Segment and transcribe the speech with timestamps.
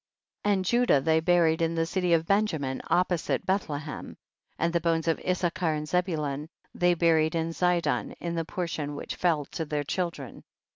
[0.45, 0.51] 42.
[0.55, 4.17] And Judah they buried in the city of Benjamin opposite Bethle hem.
[4.57, 4.57] 43.
[4.57, 9.15] And the bones of Issachar and Zebulun they buried in Zidon, in the portion which
[9.15, 10.43] fell to their chil dren.